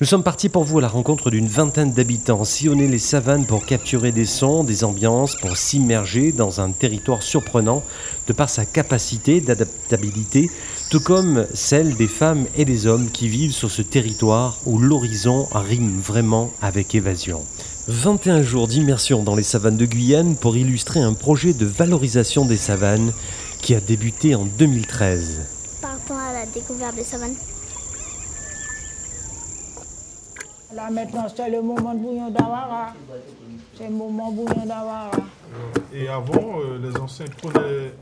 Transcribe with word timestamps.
Nous 0.00 0.06
sommes 0.06 0.22
partis 0.22 0.48
pour 0.48 0.62
vous 0.62 0.78
à 0.78 0.82
la 0.82 0.86
rencontre 0.86 1.28
d'une 1.28 1.48
vingtaine 1.48 1.92
d'habitants, 1.92 2.44
sillonner 2.44 2.86
les 2.86 3.00
savanes 3.00 3.46
pour 3.46 3.66
capturer 3.66 4.12
des 4.12 4.26
sons, 4.26 4.62
des 4.62 4.84
ambiances, 4.84 5.34
pour 5.34 5.56
s'immerger 5.56 6.30
dans 6.30 6.60
un 6.60 6.70
territoire 6.70 7.20
surprenant 7.20 7.82
de 8.28 8.32
par 8.32 8.48
sa 8.48 8.64
capacité 8.64 9.40
d'adaptabilité, 9.40 10.52
tout 10.92 11.00
comme 11.00 11.48
celle 11.52 11.96
des 11.96 12.06
femmes 12.06 12.46
et 12.54 12.64
des 12.64 12.86
hommes 12.86 13.10
qui 13.10 13.28
vivent 13.28 13.52
sur 13.52 13.72
ce 13.72 13.82
territoire 13.82 14.60
où 14.66 14.78
l'horizon 14.78 15.48
rime 15.52 15.98
vraiment 15.98 16.52
avec 16.62 16.94
évasion. 16.94 17.42
21 17.88 18.42
jours 18.42 18.68
d'immersion 18.68 19.24
dans 19.24 19.34
les 19.34 19.42
savanes 19.42 19.76
de 19.76 19.84
Guyane 19.84 20.36
pour 20.36 20.56
illustrer 20.56 21.00
un 21.00 21.14
projet 21.14 21.54
de 21.54 21.66
valorisation 21.66 22.44
des 22.44 22.56
savanes 22.56 23.12
qui 23.60 23.74
a 23.74 23.80
débuté 23.80 24.36
en 24.36 24.44
2013. 24.44 25.40
Partons 25.80 26.14
à 26.16 26.32
la 26.32 26.46
découverte 26.46 26.94
des 26.94 27.02
savanes. 27.02 27.34
Là 30.74 30.90
maintenant 30.90 31.26
c'est 31.34 31.48
le 31.48 31.62
moment 31.62 31.94
de 31.94 31.98
bouillon 32.00 32.30
d'Awara. 32.30 32.92
C'est 33.76 33.88
le 33.88 33.94
moment 33.94 34.30
bouillon 34.30 34.66
d'Awara. 34.66 35.10
Et 35.94 36.08
avant, 36.08 36.60
euh, 36.60 36.78
les 36.82 36.96
anciens 37.00 37.24
prenaient 37.40 37.92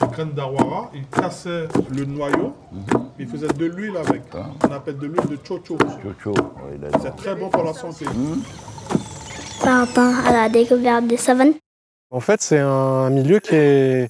les 0.00 0.06
graines 0.08 0.32
d'Awara, 0.32 0.90
ils 0.94 1.06
cassaient 1.06 1.66
le 1.90 2.04
noyau, 2.04 2.54
ils 3.18 3.26
faisaient 3.28 3.48
de 3.48 3.66
l'huile 3.66 3.96
avec. 3.96 4.22
On 4.68 4.72
appelle 4.72 4.98
de 4.98 5.06
l'huile 5.06 5.26
de 5.28 5.38
chocho. 5.44 5.76
C'est 7.02 7.16
très 7.16 7.34
bon 7.34 7.48
pour 7.48 7.64
la 7.64 7.72
santé. 7.72 8.06
Partons 9.62 10.12
à 10.26 10.32
la 10.32 10.48
découverte 10.48 11.06
des 11.06 11.16
savanes. 11.16 11.54
En 12.10 12.20
fait, 12.20 12.42
c'est 12.42 12.60
un 12.60 13.10
milieu 13.10 13.40
qui 13.40 13.54
est, 13.54 14.08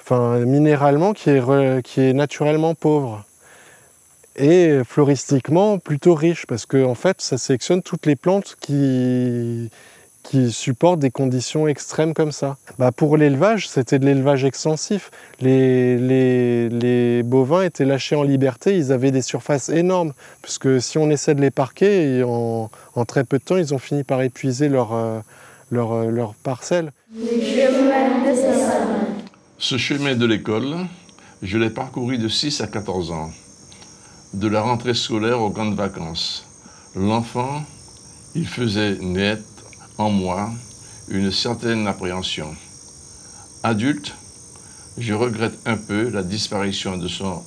enfin, 0.00 0.38
minéralement, 0.40 1.12
qui 1.12 1.30
est, 1.30 1.82
qui 1.84 2.00
est 2.00 2.12
naturellement 2.12 2.74
pauvre 2.74 3.24
et 4.36 4.80
floristiquement 4.84 5.78
plutôt 5.78 6.14
riche 6.14 6.46
parce 6.46 6.66
que 6.66 6.84
en 6.84 6.94
fait 6.94 7.20
ça 7.20 7.38
sélectionne 7.38 7.82
toutes 7.82 8.06
les 8.06 8.16
plantes 8.16 8.56
qui, 8.60 9.70
qui 10.22 10.50
supportent 10.50 10.98
des 10.98 11.10
conditions 11.10 11.68
extrêmes 11.68 12.12
comme 12.12 12.32
ça. 12.32 12.56
Bah 12.78 12.90
pour 12.90 13.16
l'élevage, 13.16 13.68
c'était 13.68 13.98
de 13.98 14.06
l'élevage 14.06 14.44
extensif. 14.44 15.10
Les, 15.40 15.96
les, 15.98 16.68
les, 16.68 17.22
bovins 17.22 17.62
étaient 17.62 17.84
lâchés 17.84 18.16
en 18.16 18.22
liberté, 18.22 18.76
ils 18.76 18.92
avaient 18.92 19.12
des 19.12 19.22
surfaces 19.22 19.68
énormes, 19.68 20.12
puisque 20.42 20.80
si 20.82 20.98
on 20.98 21.10
essaie 21.10 21.34
de 21.34 21.40
les 21.40 21.50
parquer, 21.50 22.22
en, 22.24 22.70
en 22.94 23.04
très 23.04 23.24
peu 23.24 23.38
de 23.38 23.44
temps, 23.44 23.56
ils 23.56 23.72
ont 23.72 23.78
fini 23.78 24.02
par 24.02 24.20
épuiser 24.22 24.68
leur, 24.68 24.94
euh, 24.94 25.20
leur, 25.70 25.92
euh, 25.92 26.10
leur 26.10 26.34
parcelle. 26.34 26.92
Ce 29.58 29.78
chemin 29.78 30.14
de 30.16 30.26
l'école, 30.26 30.76
je 31.42 31.56
l'ai 31.56 31.70
parcouru 31.70 32.18
de 32.18 32.28
6 32.28 32.60
à 32.60 32.66
14 32.66 33.12
ans 33.12 33.30
de 34.34 34.48
la 34.48 34.60
rentrée 34.60 34.94
scolaire 34.94 35.40
aux 35.40 35.50
grandes 35.50 35.74
vacances. 35.76 36.44
L'enfant, 36.94 37.62
il 38.34 38.46
faisait 38.46 38.98
naître 39.00 39.42
en 39.98 40.10
moi 40.10 40.50
une 41.08 41.30
certaine 41.30 41.86
appréhension. 41.86 42.54
Adulte, 43.62 44.14
je 44.98 45.14
regrette 45.14 45.58
un 45.66 45.76
peu 45.76 46.08
la 46.10 46.22
disparition 46.22 46.96
de 46.96 47.08
son 47.08 47.42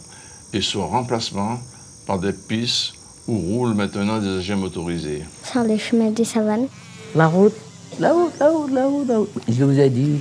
et 0.54 0.62
son 0.62 0.88
remplacement 0.88 1.60
par 2.08 2.20
des 2.20 2.34
pistes 2.34 2.94
où 3.28 3.38
roulent 3.38 3.76
maintenant 3.76 4.20
des 4.20 4.40
agents 4.40 4.58
motorisés. 4.58 5.24
Sur 5.44 5.64
les 5.64 5.78
chemins 5.78 6.10
des 6.10 6.26
savanes. 6.26 6.68
La 7.16 7.28
route, 7.28 7.54
la 8.00 8.14
route, 8.14 8.34
la 8.40 8.50
route, 8.50 8.72
la 8.72 8.86
route, 8.86 9.08
la 9.08 9.18
route. 9.18 9.30
Je 9.48 9.64
vous 9.64 9.80
ai 9.80 9.90
dit, 9.90 10.20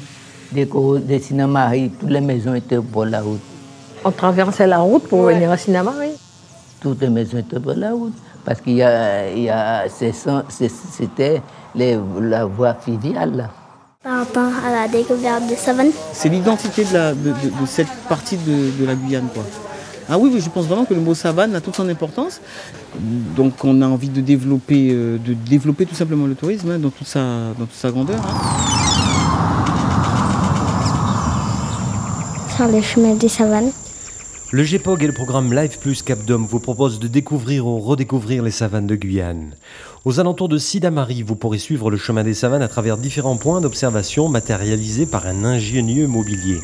des, 0.52 0.68
des 1.06 1.18
cinémas, 1.18 1.70
toutes 1.98 2.10
les 2.10 2.20
maisons 2.20 2.54
étaient 2.54 2.80
pour 2.80 3.04
la 3.04 3.22
route. 3.22 3.40
On 4.04 4.10
traversait 4.10 4.66
la 4.66 4.78
route 4.80 5.08
pour 5.08 5.22
venir 5.22 5.50
au 5.50 5.56
cinéma, 5.56 5.94
oui 5.98 6.07
toutes 6.80 7.00
les 7.00 7.10
maisons 7.10 7.38
étaient 7.38 7.60
pour 7.60 7.74
la 7.74 7.92
route. 7.92 8.14
Parce 8.44 8.60
qu'il 8.60 8.74
y 8.74 8.82
a, 8.82 9.30
il 9.30 9.42
y 9.42 9.50
a 9.50 9.84
c'était 9.88 11.42
la 11.74 12.44
voie 12.46 12.74
fluviale. 12.74 13.50
Par 14.02 14.20
rapport 14.20 14.52
à 14.64 14.70
la 14.70 14.88
découverte 14.88 15.46
des 15.48 15.56
savanes 15.56 15.90
C'est 16.12 16.28
l'identité 16.28 16.84
de, 16.84 16.94
la, 16.94 17.14
de, 17.14 17.30
de, 17.30 17.66
cette 17.66 17.90
partie 18.08 18.36
de, 18.36 18.86
la 18.86 18.94
Guyane. 18.94 19.26
Quoi. 19.34 19.42
Ah 20.08 20.16
oui, 20.16 20.30
oui, 20.32 20.40
je 20.40 20.48
pense 20.48 20.66
vraiment 20.66 20.84
que 20.84 20.94
le 20.94 21.00
mot 21.00 21.14
savane 21.14 21.54
a 21.54 21.60
toute 21.60 21.74
son 21.76 21.88
importance. 21.88 22.40
Donc 23.36 23.64
on 23.64 23.82
a 23.82 23.86
envie 23.86 24.08
de 24.08 24.20
développer, 24.20 24.90
euh, 24.92 25.18
de 25.18 25.34
développer 25.34 25.84
tout 25.84 25.94
simplement 25.94 26.26
le 26.26 26.34
tourisme 26.34 26.70
hein, 26.70 26.78
dans, 26.78 26.90
toute 26.90 27.06
sa, 27.06 27.20
dans 27.58 27.66
toute 27.66 27.74
sa 27.74 27.90
grandeur. 27.90 28.16
Hein. 28.16 28.34
Sur 32.56 32.68
les 32.68 32.82
chemins 32.82 33.14
des 33.14 33.28
savanes. 33.28 33.70
Le 34.50 34.64
GEPOG 34.64 35.02
et 35.02 35.06
le 35.06 35.12
programme 35.12 35.52
Live 35.52 35.78
Plus 35.78 36.00
Cap 36.00 36.24
Dom 36.24 36.46
vous 36.46 36.58
proposent 36.58 36.98
de 36.98 37.06
découvrir 37.06 37.66
ou 37.66 37.80
redécouvrir 37.80 38.42
les 38.42 38.50
savanes 38.50 38.86
de 38.86 38.96
Guyane. 38.96 39.54
Aux 40.06 40.20
alentours 40.20 40.48
de 40.48 40.56
Sidamari, 40.56 41.22
vous 41.22 41.36
pourrez 41.36 41.58
suivre 41.58 41.90
le 41.90 41.98
chemin 41.98 42.24
des 42.24 42.32
savanes 42.32 42.62
à 42.62 42.68
travers 42.68 42.96
différents 42.96 43.36
points 43.36 43.60
d'observation 43.60 44.30
matérialisés 44.30 45.04
par 45.04 45.26
un 45.26 45.44
ingénieux 45.44 46.06
mobilier. 46.06 46.62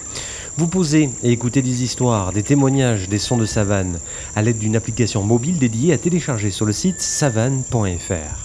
Vous 0.56 0.66
posez 0.66 1.10
et 1.22 1.32
écoutez 1.32 1.60
des 1.60 1.82
histoires, 1.82 2.32
des 2.32 2.42
témoignages, 2.42 3.10
des 3.10 3.18
sons 3.18 3.36
de 3.36 3.44
savane 3.44 3.98
à 4.34 4.40
l'aide 4.40 4.58
d'une 4.58 4.76
application 4.76 5.22
mobile 5.22 5.58
dédiée 5.58 5.92
à 5.92 5.98
télécharger 5.98 6.50
sur 6.50 6.64
le 6.64 6.72
site 6.72 7.02
savane.fr. 7.02 8.43